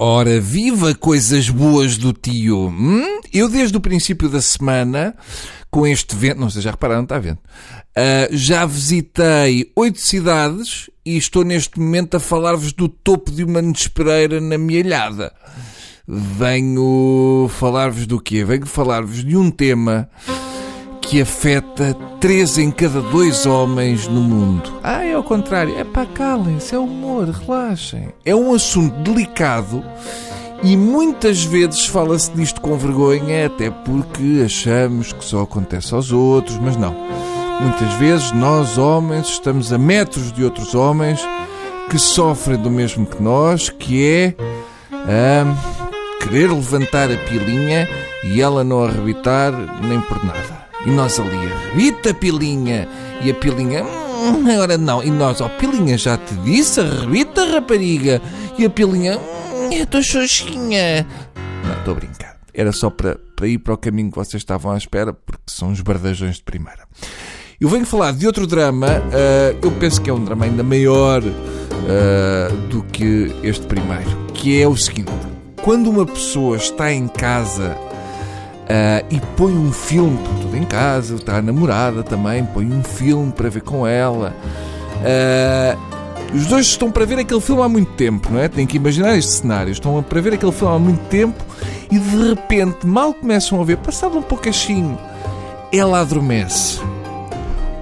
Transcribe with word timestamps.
Ora, 0.00 0.40
viva 0.40 0.94
coisas 0.94 1.50
boas 1.50 1.96
do 1.96 2.12
tio! 2.12 2.68
Hum? 2.68 3.20
Eu, 3.32 3.48
desde 3.48 3.76
o 3.76 3.80
princípio 3.80 4.28
da 4.28 4.40
semana, 4.40 5.12
com 5.72 5.84
este 5.84 6.14
vento, 6.14 6.38
não 6.38 6.48
sei, 6.48 6.62
já 6.62 6.70
repararam, 6.70 7.02
está 7.02 7.18
vendo? 7.18 7.38
Uh, 7.38 8.28
já 8.30 8.64
visitei 8.64 9.72
oito 9.74 9.98
cidades 9.98 10.88
e 11.04 11.16
estou 11.16 11.42
neste 11.42 11.80
momento 11.80 12.16
a 12.16 12.20
falar-vos 12.20 12.72
do 12.72 12.88
topo 12.88 13.32
de 13.32 13.42
uma 13.42 13.60
nespereira 13.60 14.40
na 14.40 14.56
Mielhada. 14.56 15.32
Venho 16.06 17.50
falar-vos 17.58 18.06
do 18.06 18.20
quê? 18.20 18.44
Venho 18.44 18.66
falar-vos 18.66 19.24
de 19.24 19.36
um 19.36 19.50
tema 19.50 20.08
que 21.08 21.22
afeta 21.22 21.96
três 22.20 22.58
em 22.58 22.70
cada 22.70 23.00
dois 23.00 23.46
homens 23.46 24.06
no 24.06 24.20
mundo. 24.20 24.70
Ah, 24.82 25.02
é 25.02 25.14
ao 25.14 25.22
contrário. 25.22 25.74
É 25.78 25.82
para 25.82 26.04
calem-se, 26.04 26.74
é 26.74 26.78
humor, 26.78 27.30
relaxem. 27.30 28.10
É 28.26 28.34
um 28.34 28.52
assunto 28.52 28.94
delicado 29.00 29.82
e 30.62 30.76
muitas 30.76 31.42
vezes 31.42 31.86
fala-se 31.86 32.30
disto 32.32 32.60
com 32.60 32.76
vergonha, 32.76 33.46
até 33.46 33.70
porque 33.70 34.42
achamos 34.44 35.10
que 35.14 35.24
só 35.24 35.42
acontece 35.42 35.94
aos 35.94 36.12
outros, 36.12 36.58
mas 36.58 36.76
não. 36.76 36.94
Muitas 37.58 37.94
vezes 37.94 38.32
nós, 38.32 38.76
homens, 38.76 39.28
estamos 39.28 39.72
a 39.72 39.78
metros 39.78 40.30
de 40.30 40.44
outros 40.44 40.74
homens 40.74 41.20
que 41.88 41.98
sofrem 41.98 42.58
do 42.58 42.70
mesmo 42.70 43.06
que 43.06 43.22
nós, 43.22 43.70
que 43.70 44.06
é 44.06 44.34
hum, 45.42 45.56
querer 46.22 46.50
levantar 46.50 47.10
a 47.10 47.16
pilinha 47.16 47.88
e 48.22 48.42
ela 48.42 48.62
não 48.62 48.84
arrebitar 48.84 49.52
nem 49.82 50.00
por 50.02 50.22
nada. 50.22 50.57
E 50.86 50.90
nós 50.90 51.18
ali, 51.18 51.36
arrebita 51.36 52.14
pilinha. 52.14 52.88
E 53.20 53.30
a 53.30 53.34
pilinha, 53.34 53.84
hum, 53.84 54.48
agora 54.50 54.78
não. 54.78 55.02
E 55.02 55.10
nós, 55.10 55.40
ó, 55.40 55.46
oh, 55.46 55.50
pilinha, 55.50 55.98
já 55.98 56.16
te 56.16 56.34
disse, 56.36 56.80
arrebita 56.80 57.44
rapariga. 57.46 58.22
E 58.58 58.64
a 58.64 58.70
pilinha, 58.70 59.18
hum, 59.18 59.72
eu 59.72 59.84
estou 59.84 60.02
xoxinha. 60.02 61.06
Não, 61.64 61.78
estou 61.78 61.92
a 61.92 61.96
brincar. 61.96 62.36
Era 62.54 62.72
só 62.72 62.90
para, 62.90 63.18
para 63.36 63.46
ir 63.46 63.58
para 63.58 63.74
o 63.74 63.76
caminho 63.76 64.10
que 64.10 64.16
vocês 64.16 64.40
estavam 64.40 64.72
à 64.72 64.76
espera, 64.76 65.12
porque 65.12 65.42
são 65.46 65.70
os 65.70 65.80
bardajões 65.80 66.36
de 66.36 66.42
primeira. 66.42 66.86
Eu 67.60 67.68
venho 67.68 67.84
falar 67.84 68.12
de 68.12 68.24
outro 68.24 68.46
drama, 68.46 68.86
uh, 68.86 69.58
eu 69.60 69.72
penso 69.72 70.00
que 70.00 70.08
é 70.08 70.12
um 70.12 70.24
drama 70.24 70.44
ainda 70.44 70.62
maior 70.62 71.22
uh, 71.24 72.56
do 72.68 72.84
que 72.84 73.34
este 73.42 73.66
primeiro, 73.66 74.26
que 74.32 74.60
é 74.60 74.68
o 74.68 74.76
seguinte: 74.76 75.10
quando 75.62 75.90
uma 75.90 76.06
pessoa 76.06 76.56
está 76.56 76.92
em 76.92 77.08
casa 77.08 77.76
Uh, 78.68 79.02
e 79.10 79.18
põe 79.34 79.56
um 79.56 79.72
filme, 79.72 80.18
tudo 80.42 80.54
em 80.54 80.64
casa, 80.64 81.14
está 81.14 81.38
a 81.38 81.42
namorada 81.42 82.02
também, 82.02 82.44
põe 82.44 82.66
um 82.66 82.82
filme 82.82 83.32
para 83.32 83.48
ver 83.48 83.62
com 83.62 83.86
ela. 83.86 84.36
Uh, 84.98 86.36
os 86.36 86.46
dois 86.46 86.66
estão 86.66 86.90
para 86.90 87.06
ver 87.06 87.18
aquele 87.18 87.40
filme 87.40 87.62
há 87.62 87.68
muito 87.68 87.90
tempo, 87.92 88.30
não 88.30 88.38
é? 88.38 88.46
Tem 88.46 88.66
que 88.66 88.76
imaginar 88.76 89.16
este 89.16 89.32
cenário. 89.32 89.72
Estão 89.72 90.02
para 90.02 90.20
ver 90.20 90.34
aquele 90.34 90.52
filme 90.52 90.74
há 90.74 90.78
muito 90.78 91.00
tempo 91.08 91.42
e 91.90 91.98
de 91.98 92.28
repente, 92.28 92.86
mal 92.86 93.14
começam 93.14 93.58
a 93.58 93.64
ver, 93.64 93.78
passado 93.78 94.18
um 94.18 94.22
pouquinho, 94.22 94.98
ela 95.72 96.00
adormece. 96.00 96.80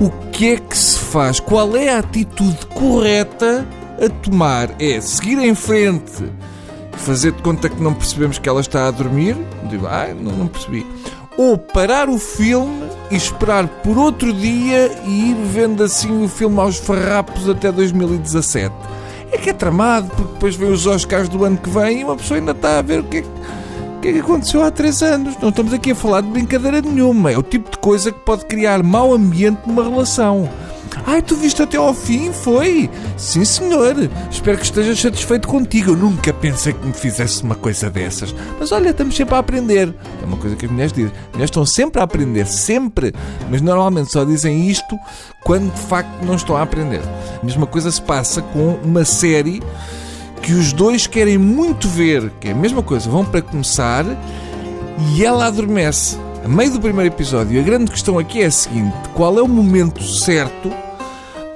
O 0.00 0.10
que 0.32 0.54
é 0.54 0.56
que 0.56 0.78
se 0.78 0.98
faz? 0.98 1.38
Qual 1.38 1.76
é 1.76 1.90
a 1.90 1.98
atitude 1.98 2.64
correta 2.74 3.66
a 4.02 4.08
tomar? 4.08 4.70
É 4.78 4.98
seguir 5.02 5.38
em 5.38 5.54
frente 5.54 6.24
fazer 7.00 7.32
de 7.32 7.42
conta 7.42 7.68
que 7.68 7.82
não 7.82 7.94
percebemos 7.94 8.38
que 8.38 8.48
ela 8.48 8.60
está 8.60 8.86
a 8.86 8.90
dormir, 8.90 9.36
digo, 9.64 9.86
ah, 9.86 10.08
não, 10.14 10.32
não 10.32 10.46
percebi. 10.46 10.86
Ou 11.36 11.56
parar 11.56 12.08
o 12.08 12.18
filme 12.18 12.82
e 13.10 13.16
esperar 13.16 13.66
por 13.66 13.98
outro 13.98 14.32
dia 14.32 14.92
e 15.04 15.30
ir 15.30 15.36
vendo 15.46 15.82
assim 15.82 16.22
o 16.22 16.28
filme 16.28 16.58
aos 16.60 16.76
farrapos 16.76 17.48
até 17.48 17.72
2017. 17.72 18.74
É 19.32 19.38
que 19.38 19.50
é 19.50 19.52
tramado, 19.52 20.08
porque 20.08 20.32
depois 20.34 20.56
vem 20.56 20.70
os 20.70 20.86
Oscars 20.86 21.28
do 21.28 21.44
ano 21.44 21.56
que 21.56 21.70
vem 21.70 22.00
e 22.00 22.04
uma 22.04 22.16
pessoa 22.16 22.38
ainda 22.38 22.52
está 22.52 22.78
a 22.78 22.82
ver 22.82 23.00
o 23.00 23.04
que 23.04 23.18
é 23.18 23.22
que, 23.22 23.28
o 23.28 24.00
que, 24.00 24.08
é 24.08 24.12
que 24.12 24.18
aconteceu 24.20 24.62
há 24.62 24.70
três 24.70 25.02
anos. 25.02 25.36
Não 25.40 25.50
estamos 25.50 25.72
aqui 25.72 25.92
a 25.92 25.94
falar 25.94 26.20
de 26.20 26.28
brincadeira 26.28 26.80
nenhuma. 26.80 27.30
É 27.30 27.38
o 27.38 27.42
tipo 27.42 27.70
de 27.70 27.78
coisa 27.78 28.10
que 28.10 28.18
pode 28.20 28.44
criar 28.46 28.82
mau 28.82 29.14
ambiente 29.14 29.60
numa 29.66 29.84
relação. 29.84 30.48
Ai, 31.10 31.20
tu 31.20 31.34
viste 31.34 31.60
até 31.60 31.76
ao 31.76 31.92
fim? 31.92 32.32
Foi? 32.32 32.88
Sim, 33.16 33.44
senhor. 33.44 33.96
Espero 34.30 34.56
que 34.56 34.62
estejas 34.62 35.00
satisfeito 35.00 35.48
contigo. 35.48 35.90
Eu 35.90 35.96
nunca 35.96 36.32
pensei 36.32 36.72
que 36.72 36.86
me 36.86 36.92
fizesse 36.92 37.42
uma 37.42 37.56
coisa 37.56 37.90
dessas. 37.90 38.32
Mas 38.60 38.70
olha, 38.70 38.90
estamos 38.90 39.16
sempre 39.16 39.34
a 39.34 39.38
aprender. 39.38 39.92
É 40.22 40.24
uma 40.24 40.36
coisa 40.36 40.54
que 40.54 40.66
as 40.66 40.70
mulheres 40.70 40.92
dizem. 40.92 41.10
As 41.10 41.32
mulheres 41.32 41.50
estão 41.50 41.66
sempre 41.66 42.00
a 42.00 42.04
aprender, 42.04 42.46
sempre. 42.46 43.12
Mas 43.50 43.60
normalmente 43.60 44.12
só 44.12 44.22
dizem 44.22 44.68
isto 44.68 44.96
quando 45.42 45.74
de 45.74 45.80
facto 45.80 46.24
não 46.24 46.36
estão 46.36 46.56
a 46.56 46.62
aprender. 46.62 47.02
A 47.42 47.44
mesma 47.44 47.66
coisa 47.66 47.90
se 47.90 48.00
passa 48.00 48.40
com 48.40 48.74
uma 48.74 49.04
série 49.04 49.60
que 50.40 50.52
os 50.52 50.72
dois 50.72 51.08
querem 51.08 51.38
muito 51.38 51.88
ver, 51.88 52.30
que 52.38 52.46
é 52.46 52.52
a 52.52 52.54
mesma 52.54 52.84
coisa, 52.84 53.10
vão 53.10 53.24
para 53.24 53.42
começar 53.42 54.04
e 55.12 55.24
ela 55.24 55.46
adormece. 55.46 56.16
A 56.44 56.48
meio 56.48 56.70
do 56.70 56.80
primeiro 56.80 57.12
episódio, 57.12 57.58
a 57.58 57.64
grande 57.64 57.90
questão 57.90 58.16
aqui 58.16 58.42
é 58.42 58.46
a 58.46 58.50
seguinte: 58.52 58.94
qual 59.12 59.36
é 59.36 59.42
o 59.42 59.48
momento 59.48 60.04
certo 60.04 60.72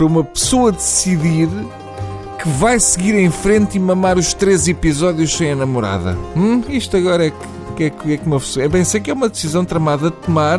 para 0.00 0.06
uma 0.06 0.24
pessoa 0.24 0.72
decidir 0.72 1.46
que 2.42 2.48
vai 2.48 2.80
seguir 2.80 3.14
em 3.14 3.30
frente 3.30 3.76
e 3.76 3.78
mamar 3.78 4.16
os 4.16 4.32
três 4.32 4.66
episódios 4.66 5.36
sem 5.36 5.52
a 5.52 5.56
namorada? 5.56 6.16
Hum? 6.34 6.62
Isto 6.70 6.96
agora 6.96 7.26
é 7.26 7.32
que, 7.76 7.84
é, 7.84 7.90
que, 7.90 8.12
é 8.14 8.16
que 8.16 8.26
uma 8.26 8.40
pessoa. 8.40 8.64
É 8.64 8.68
bem, 8.68 8.82
sei 8.82 8.98
que 8.98 9.10
é 9.10 9.12
uma 9.12 9.28
decisão 9.28 9.62
tramada 9.62 10.10
de 10.10 10.16
tomar, 10.16 10.58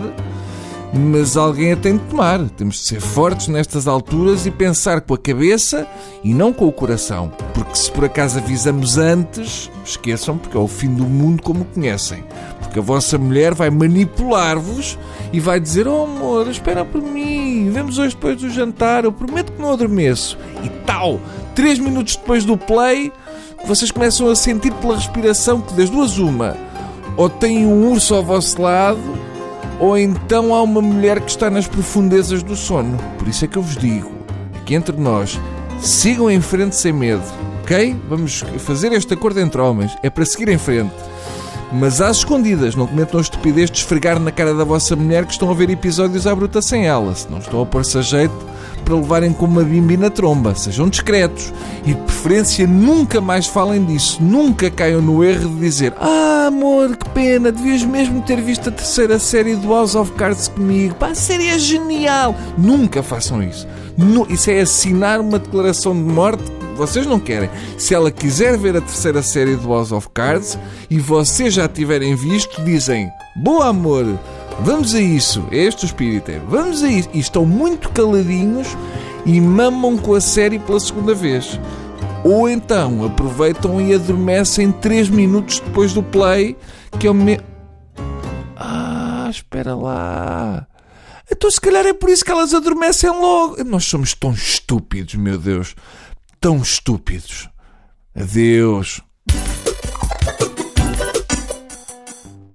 mas 0.93 1.37
alguém 1.37 1.71
a 1.71 1.77
tem 1.77 1.97
de 1.97 2.03
tomar. 2.05 2.39
Temos 2.49 2.75
de 2.75 2.81
ser 2.81 2.99
fortes 2.99 3.47
nestas 3.47 3.87
alturas 3.87 4.45
e 4.45 4.51
pensar 4.51 5.01
com 5.01 5.13
a 5.13 5.17
cabeça 5.17 5.87
e 6.23 6.33
não 6.33 6.51
com 6.51 6.67
o 6.67 6.71
coração. 6.71 7.31
Porque 7.53 7.75
se 7.75 7.91
por 7.91 8.05
acaso 8.05 8.39
avisamos 8.39 8.97
antes, 8.97 9.71
esqueçam, 9.85 10.37
porque 10.37 10.57
é 10.57 10.59
o 10.59 10.67
fim 10.67 10.93
do 10.93 11.05
mundo 11.05 11.41
como 11.41 11.61
o 11.61 11.65
conhecem. 11.65 12.23
Porque 12.59 12.79
a 12.79 12.81
vossa 12.81 13.17
mulher 13.17 13.53
vai 13.53 13.69
manipular-vos 13.69 14.97
e 15.31 15.39
vai 15.39 15.59
dizer: 15.59 15.87
Oh 15.87 16.03
amor, 16.03 16.47
espera 16.47 16.83
por 16.83 17.01
mim, 17.01 17.69
vemos 17.69 17.97
hoje 17.97 18.15
depois 18.15 18.37
do 18.37 18.49
jantar, 18.49 19.03
eu 19.05 19.11
prometo 19.11 19.53
que 19.53 19.61
não 19.61 19.71
adormeço. 19.71 20.37
E 20.63 20.69
tal, 20.85 21.19
três 21.55 21.79
minutos 21.79 22.15
depois 22.15 22.43
do 22.43 22.57
play, 22.57 23.11
vocês 23.65 23.91
começam 23.91 24.29
a 24.29 24.35
sentir 24.35 24.73
pela 24.75 24.95
respiração 24.95 25.61
que 25.61 25.73
das 25.73 25.89
duas 25.89 26.17
uma, 26.17 26.57
ou 27.15 27.29
tem 27.29 27.65
um 27.65 27.91
urso 27.91 28.15
ao 28.15 28.23
vosso 28.23 28.61
lado, 28.61 28.99
ou 29.81 29.97
então 29.97 30.53
há 30.53 30.61
uma 30.61 30.79
mulher 30.79 31.19
que 31.19 31.31
está 31.31 31.49
nas 31.49 31.67
profundezas 31.67 32.43
do 32.43 32.55
sono. 32.55 32.97
Por 33.17 33.27
isso 33.27 33.43
é 33.43 33.47
que 33.47 33.57
eu 33.57 33.63
vos 33.63 33.75
digo, 33.75 34.11
aqui 34.61 34.75
entre 34.75 34.95
nós, 34.95 35.39
sigam 35.79 36.29
em 36.29 36.39
frente 36.39 36.75
sem 36.75 36.93
medo, 36.93 37.23
ok? 37.63 37.99
Vamos 38.07 38.43
fazer 38.59 38.93
este 38.93 39.15
acordo 39.15 39.39
entre 39.39 39.59
homens, 39.59 39.97
é 40.03 40.09
para 40.09 40.23
seguir 40.23 40.49
em 40.49 40.57
frente. 40.59 40.93
Mas 41.73 41.99
às 41.99 42.17
escondidas, 42.17 42.75
não 42.75 42.85
cometam 42.85 43.19
a 43.19 43.23
estupidez 43.23 43.71
de 43.71 43.79
esfregar 43.79 44.19
na 44.19 44.31
cara 44.31 44.53
da 44.53 44.63
vossa 44.63 44.95
mulher 44.95 45.25
que 45.25 45.31
estão 45.31 45.49
a 45.49 45.53
ver 45.53 45.69
episódios 45.71 46.27
à 46.27 46.35
bruta 46.35 46.61
sem 46.61 46.85
ela. 46.85 47.15
Se 47.15 47.31
não 47.31 47.39
estão 47.39 47.61
a 47.61 47.65
pôr-se 47.65 47.97
a 47.97 48.01
jeito 48.01 48.50
para 48.81 48.95
levarem 48.95 49.33
com 49.33 49.45
uma 49.45 49.63
bimbi 49.63 49.97
na 49.97 50.09
tromba. 50.09 50.55
Sejam 50.55 50.89
discretos. 50.89 51.53
E 51.85 51.93
de 51.93 52.01
preferência 52.01 52.67
nunca 52.67 53.21
mais 53.21 53.47
falem 53.47 53.83
disso. 53.85 54.21
Nunca 54.21 54.69
caiam 54.69 55.01
no 55.01 55.23
erro 55.23 55.49
de 55.49 55.59
dizer 55.59 55.93
Ah, 55.99 56.45
amor, 56.47 56.95
que 56.95 57.09
pena, 57.09 57.51
devias 57.51 57.83
mesmo 57.83 58.21
ter 58.21 58.41
visto 58.41 58.69
a 58.69 58.71
terceira 58.71 59.17
série 59.19 59.55
do 59.55 59.69
House 59.69 59.95
of 59.95 60.11
Cards 60.13 60.47
comigo. 60.47 60.95
Pá, 60.95 61.09
a 61.09 61.15
série 61.15 61.47
é 61.47 61.57
genial. 61.57 62.35
Nunca 62.57 63.01
façam 63.01 63.41
isso. 63.41 63.67
Isso 64.29 64.49
é 64.49 64.61
assinar 64.61 65.19
uma 65.19 65.37
declaração 65.37 65.93
de 65.93 66.01
morte 66.01 66.43
vocês 66.75 67.05
não 67.05 67.19
querem. 67.19 67.49
Se 67.77 67.93
ela 67.93 68.09
quiser 68.09 68.57
ver 68.57 68.75
a 68.75 68.81
terceira 68.81 69.21
série 69.21 69.55
do 69.55 69.69
House 69.69 69.91
of 69.91 70.09
Cards 70.13 70.57
e 70.89 70.97
vocês 70.97 71.53
já 71.53 71.67
tiverem 71.67 72.15
visto, 72.15 72.63
dizem: 72.63 73.07
Boa 73.35 73.67
amor, 73.67 74.17
vamos 74.59 74.93
a 74.93 75.01
isso. 75.01 75.45
Este 75.51 75.85
o 75.85 75.87
espírito. 75.87 76.31
É, 76.31 76.39
vamos 76.39 76.83
a 76.83 76.87
isso. 76.89 77.09
E 77.13 77.19
estão 77.19 77.45
muito 77.45 77.89
caladinhos 77.89 78.67
e 79.25 79.39
mamam 79.39 79.97
com 79.97 80.13
a 80.13 80.21
série 80.21 80.59
pela 80.59 80.79
segunda 80.79 81.13
vez. 81.15 81.59
Ou 82.23 82.49
então 82.49 83.05
aproveitam 83.05 83.81
e 83.81 83.93
adormecem 83.93 84.71
3 84.71 85.09
minutos 85.09 85.59
depois 85.59 85.93
do 85.93 86.03
play, 86.03 86.55
que 86.99 87.07
é 87.07 87.11
o 87.11 87.13
me... 87.13 87.39
Ah, 88.55 89.27
espera 89.29 89.75
lá. 89.75 90.67
Então 91.31 91.49
se 91.49 91.59
calhar 91.59 91.85
é 91.85 91.93
por 91.93 92.09
isso 92.09 92.23
que 92.23 92.31
elas 92.31 92.53
adormecem 92.53 93.09
logo. 93.09 93.63
Nós 93.63 93.85
somos 93.85 94.13
tão 94.13 94.33
estúpidos, 94.33 95.15
meu 95.15 95.37
Deus 95.37 95.75
tão 96.41 96.57
estúpidos. 96.57 97.47
Adeus. 98.15 98.99